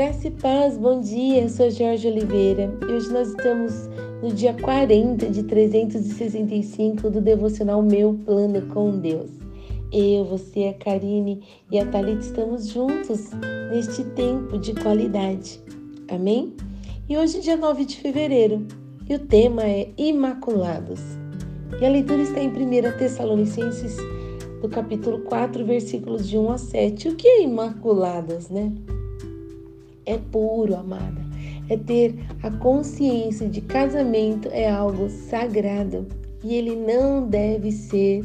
Graça 0.00 0.28
e 0.28 0.30
paz, 0.30 0.78
bom 0.78 0.98
dia. 0.98 1.42
Eu 1.42 1.48
sou 1.50 1.70
Jorge 1.70 2.08
Oliveira 2.08 2.72
e 2.88 2.90
hoje 2.90 3.12
nós 3.12 3.28
estamos 3.28 3.86
no 4.22 4.32
dia 4.32 4.54
40 4.54 5.28
de 5.28 5.42
365 5.42 7.10
do 7.10 7.20
devocional 7.20 7.82
Meu 7.82 8.18
Plano 8.24 8.62
com 8.68 8.98
Deus. 8.98 9.28
Eu, 9.92 10.24
você, 10.24 10.68
a 10.68 10.72
Karine 10.82 11.42
e 11.70 11.78
a 11.78 11.84
Thalita 11.84 12.22
estamos 12.22 12.68
juntos 12.68 13.28
neste 13.70 14.02
tempo 14.14 14.58
de 14.58 14.72
qualidade. 14.72 15.60
Amém? 16.10 16.54
E 17.06 17.18
hoje, 17.18 17.38
dia 17.42 17.58
9 17.58 17.84
de 17.84 17.98
fevereiro, 17.98 18.66
e 19.06 19.14
o 19.14 19.18
tema 19.18 19.64
é 19.64 19.90
Imaculados. 19.98 21.02
E 21.78 21.84
a 21.84 21.90
leitura 21.90 22.22
está 22.22 22.40
em 22.40 22.48
1 22.48 22.96
Tessalonicenses, 22.96 23.98
do 24.62 24.68
capítulo 24.70 25.20
4, 25.24 25.62
versículos 25.62 26.26
de 26.26 26.38
1 26.38 26.52
a 26.52 26.56
7. 26.56 27.08
O 27.10 27.16
que 27.16 27.28
é 27.28 27.42
Imaculadas, 27.42 28.48
né? 28.48 28.72
É 30.10 30.18
puro, 30.18 30.74
amada. 30.74 31.20
É 31.68 31.76
ter 31.76 32.14
a 32.42 32.50
consciência 32.50 33.48
de 33.48 33.60
casamento 33.60 34.48
é 34.50 34.68
algo 34.68 35.08
sagrado 35.08 36.06
e 36.42 36.54
ele 36.54 36.74
não 36.74 37.28
deve 37.28 37.70
ser 37.70 38.24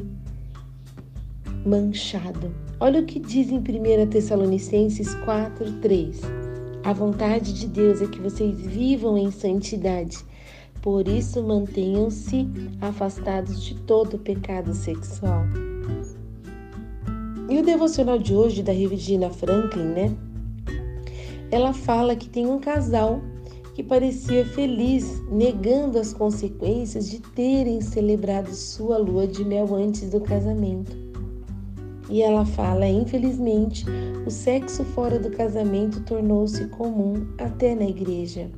manchado. 1.65 2.51
Olha 2.79 3.01
o 3.01 3.05
que 3.05 3.19
diz 3.19 3.51
em 3.51 3.59
1 3.59 4.07
Tessalonicenses 4.07 5.13
4, 5.15 5.73
3. 5.81 6.21
A 6.83 6.93
vontade 6.93 7.53
de 7.53 7.67
Deus 7.67 8.01
é 8.01 8.07
que 8.07 8.19
vocês 8.19 8.59
vivam 8.59 9.17
em 9.17 9.31
santidade 9.31 10.17
por 10.85 11.07
isso, 11.07 11.41
mantenham-se 11.41 12.47
afastados 12.79 13.63
de 13.63 13.73
todo 13.73 14.19
pecado 14.19 14.71
sexual. 14.75 15.41
E 17.49 17.57
o 17.57 17.63
devocional 17.63 18.19
de 18.19 18.35
hoje 18.35 18.61
da 18.61 18.71
Regina 18.71 19.31
Franklin, 19.31 19.85
né? 19.85 20.15
Ela 21.51 21.73
fala 21.73 22.15
que 22.15 22.29
tem 22.29 22.47
um 22.47 22.59
casal 22.59 23.21
que 23.73 23.83
parecia 23.83 24.45
feliz, 24.45 25.21
negando 25.29 25.99
as 25.99 26.13
consequências 26.13 27.09
de 27.09 27.19
terem 27.19 27.81
celebrado 27.81 28.53
sua 28.53 28.97
lua 28.97 29.27
de 29.27 29.43
mel 29.43 29.75
antes 29.75 30.09
do 30.09 30.21
casamento. 30.21 30.95
E 32.09 32.21
ela 32.21 32.45
fala, 32.45 32.87
infelizmente, 32.87 33.85
o 34.25 34.29
sexo 34.29 34.83
fora 34.85 35.19
do 35.19 35.31
casamento 35.31 36.01
tornou-se 36.01 36.67
comum 36.67 37.27
até 37.37 37.75
na 37.75 37.85
igreja 37.85 38.49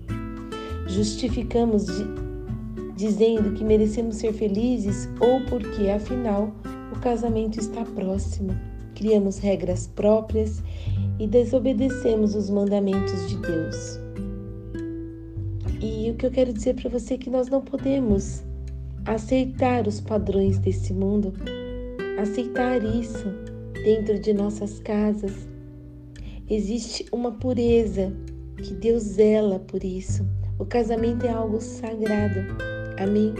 justificamos 0.87 1.85
dizendo 2.95 3.53
que 3.53 3.63
merecemos 3.63 4.15
ser 4.15 4.33
felizes 4.33 5.07
ou 5.19 5.41
porque, 5.45 5.89
afinal, 5.89 6.51
o 6.91 6.99
casamento 6.99 7.59
está 7.59 7.83
próximo. 7.83 8.57
Criamos 8.97 9.37
regras 9.37 9.85
próprias 9.85 10.63
e 11.19 11.27
desobedecemos 11.27 12.33
os 12.33 12.49
mandamentos 12.49 13.29
de 13.29 13.37
Deus. 13.37 13.99
E 15.79 16.09
o 16.09 16.15
que 16.15 16.25
eu 16.25 16.31
quero 16.31 16.51
dizer 16.51 16.73
para 16.73 16.89
você 16.89 17.13
é 17.13 17.17
que 17.19 17.29
nós 17.29 17.47
não 17.47 17.61
podemos 17.61 18.43
aceitar 19.05 19.87
os 19.87 20.01
padrões 20.01 20.57
desse 20.57 20.95
mundo, 20.95 21.31
aceitar 22.19 22.83
isso 22.83 23.27
dentro 23.83 24.17
de 24.17 24.33
nossas 24.33 24.79
casas. 24.79 25.47
Existe 26.49 27.05
uma 27.11 27.33
pureza 27.33 28.11
que 28.57 28.73
Deus 28.73 29.03
zela 29.03 29.59
por 29.59 29.83
isso. 29.83 30.25
O 30.57 30.65
casamento 30.65 31.23
é 31.23 31.29
algo 31.29 31.61
sagrado. 31.61 32.39
Amém? 32.97 33.31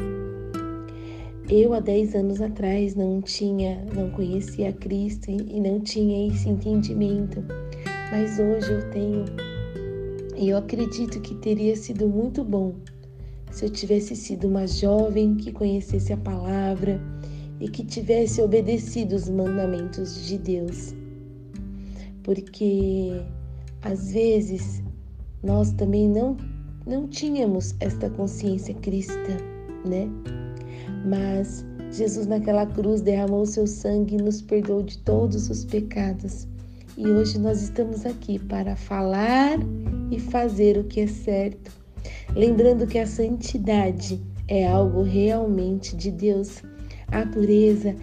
Eu, 1.50 1.74
há 1.74 1.80
10 1.80 2.14
anos 2.14 2.42
atrás, 2.42 2.94
não 2.94 3.22
tinha, 3.22 3.82
não 3.96 4.10
conhecia 4.10 4.74
Cristo 4.74 5.32
e 5.32 5.62
não 5.62 5.80
tinha 5.80 6.28
esse 6.28 6.50
entendimento, 6.50 7.42
mas 8.12 8.38
hoje 8.38 8.74
eu 8.74 8.90
tenho. 8.90 9.24
E 10.36 10.50
eu 10.50 10.58
acredito 10.58 11.22
que 11.22 11.34
teria 11.36 11.74
sido 11.78 12.06
muito 12.10 12.44
bom 12.44 12.76
se 13.50 13.64
eu 13.64 13.70
tivesse 13.70 14.14
sido 14.14 14.46
uma 14.46 14.68
jovem 14.68 15.36
que 15.36 15.54
conhecesse 15.54 16.12
a 16.12 16.18
palavra 16.18 17.00
e 17.62 17.70
que 17.70 17.86
tivesse 17.86 18.42
obedecido 18.42 19.16
os 19.16 19.30
mandamentos 19.30 20.28
de 20.28 20.38
Deus. 20.38 20.94
Porque 22.24 23.22
às 23.84 24.12
vezes 24.12 24.84
nós 25.42 25.72
também 25.72 26.10
não 26.10 26.36
não 26.86 27.08
tínhamos 27.08 27.74
esta 27.80 28.10
consciência 28.10 28.74
cristã, 28.74 29.38
né? 29.86 30.10
Mas 31.06 31.66
Jesus 31.92 32.28
naquela 32.28 32.66
cruz 32.66 33.02
derramou 33.02 33.46
seu 33.46 33.66
sangue 33.66 34.16
e 34.16 34.22
nos 34.22 34.42
perdoou 34.42 34.84
de 34.84 34.98
todos 35.00 35.50
os 35.50 35.66
pecados. 35.66 36.48
E 36.98 37.08
hoje 37.08 37.38
nós 37.40 37.62
estamos 37.62 38.06
aqui 38.06 38.40
para 38.40 38.76
falar 38.76 39.58
e 40.12 40.20
fazer 40.20 40.78
o 40.78 40.84
que 40.84 41.02
é 41.02 41.08
certo. 41.08 41.72
Lembrando 42.36 42.88
que 42.88 42.98
a 42.98 43.06
santidade 43.06 44.22
é 44.48 44.68
algo 44.68 45.04
realmente 45.04 45.96
de 45.96 46.12
Deus. 46.12 46.62
A 47.08 47.26
pureza 47.26 47.96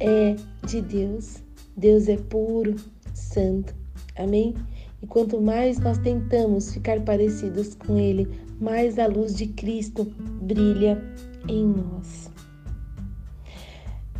é 0.00 0.36
de 0.66 0.80
Deus. 0.80 1.42
Deus 1.76 2.08
é 2.08 2.16
puro, 2.16 2.76
santo. 3.14 3.74
Amém? 4.16 4.54
E 5.02 5.06
quanto 5.06 5.40
mais 5.40 5.78
nós 5.78 5.98
tentamos 5.98 6.72
ficar 6.72 7.00
parecidos 7.00 7.74
com 7.74 7.98
Ele, 7.98 8.28
mais 8.60 8.98
a 8.98 9.06
luz 9.06 9.34
de 9.34 9.46
Cristo 9.48 10.04
brilha 10.40 11.02
em 11.48 11.66
nós. 11.66 12.30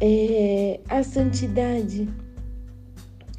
É, 0.01 0.81
a 0.89 1.03
santidade, 1.03 2.09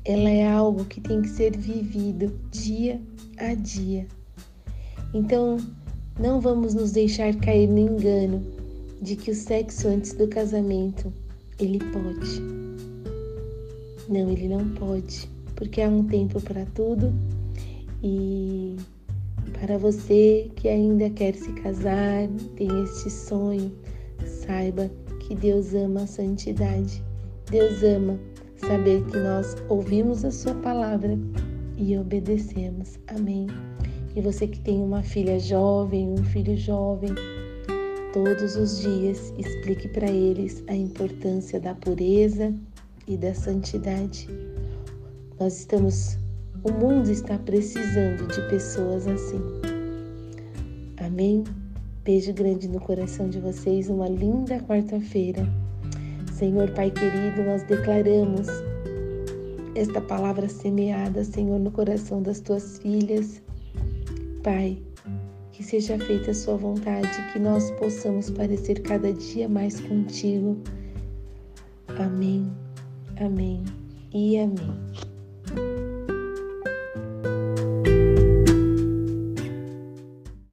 ela 0.06 0.30
é 0.30 0.48
algo 0.48 0.86
que 0.86 1.00
tem 1.00 1.22
que 1.22 1.30
ser 1.30 1.56
vivido 1.56 2.34
dia 2.52 3.00
a 3.38 3.54
dia. 3.54 4.08
Então, 5.14 5.58
não 6.20 6.42
vamos 6.42 6.74
nos 6.74 6.92
deixar 6.92 7.36
cair 7.36 7.68
no 7.68 7.80
engano 7.80 8.42
de 9.02 9.16
que 9.16 9.32
o 9.32 9.36
sexo 9.36 9.88
antes 9.88 10.14
do 10.14 10.28
casamento 10.28 11.14
ele 11.60 11.80
pode. 11.80 12.42
Não, 14.10 14.30
ele 14.30 14.48
não 14.48 14.68
pode 14.70 15.30
porque 15.58 15.82
há 15.82 15.90
um 15.90 16.04
tempo 16.04 16.40
para 16.40 16.66
tudo 16.68 17.12
e 18.02 18.78
para 19.60 19.78
você 19.78 20.50
que 20.56 20.68
ainda 20.68 21.10
quer 21.10 21.36
se 21.36 21.52
casar, 21.54 22.28
tem 22.56 22.68
este 22.84 23.10
sonho, 23.10 23.72
saiba 24.26 24.90
que 25.20 25.36
Deus 25.36 25.74
ama 25.74 26.04
a 26.04 26.08
santidade. 26.08 27.04
Deus 27.50 27.84
ama 27.84 28.20
saber 28.58 29.04
que 29.06 29.18
nós 29.18 29.56
ouvimos 29.70 30.26
a 30.26 30.32
sua 30.32 30.56
palavra 30.56 31.18
e 31.78 31.98
obedecemos. 31.98 33.00
Amém. 33.08 33.48
E 34.16 34.22
você 34.22 34.48
que 34.48 34.60
tem 34.60 34.82
uma 34.82 35.04
filha 35.04 35.40
jovem, 35.40 36.10
um 36.10 36.24
filho 36.24 36.58
jovem, 36.58 37.14
todos 38.14 38.56
os 38.56 38.80
dias 38.82 39.34
explique 39.38 39.88
para 39.90 40.10
eles 40.10 40.64
a 40.68 40.76
importância 40.76 41.60
da 41.60 41.76
pureza 41.76 42.54
e 43.08 43.16
da 43.16 43.34
santidade. 43.34 44.28
Nós 45.40 45.60
estamos, 45.60 46.18
o 46.68 46.74
mundo 46.74 47.10
está 47.10 47.38
precisando 47.38 48.28
de 48.28 48.42
pessoas 48.50 49.08
assim. 49.08 49.42
Amém? 50.98 51.44
Beijo 52.04 52.34
grande 52.34 52.68
no 52.68 52.80
coração 52.80 53.30
de 53.30 53.40
vocês, 53.40 53.90
uma 53.90 54.10
linda 54.10 54.60
quarta-feira. 54.60 55.48
Senhor 56.34 56.70
Pai 56.72 56.92
querido, 56.92 57.44
nós 57.44 57.64
declaramos 57.64 58.48
esta 59.76 60.02
palavra 60.02 60.50
semeada, 60.50 61.24
Senhor, 61.24 61.60
no 61.60 61.72
coração 61.72 62.22
das 62.22 62.42
tuas 62.42 62.80
filhas. 62.80 63.42
Pai, 64.44 64.78
que 65.52 65.64
seja 65.64 65.98
feita 65.98 66.32
a 66.32 66.34
sua 66.34 66.58
vontade, 66.58 67.32
que 67.32 67.40
nós 67.40 67.72
possamos 67.72 68.30
parecer 68.30 68.82
cada 68.82 69.14
dia 69.14 69.48
mais 69.48 69.80
contigo. 69.80 70.58
Amém, 71.98 72.52
amém 73.20 73.64
e 74.14 74.38
amém. 74.38 75.07